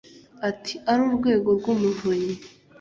Ati 0.49 0.73
“Ari 0.91 1.01
Urwego 1.07 1.49
rw’Umuvunyi 1.57 2.33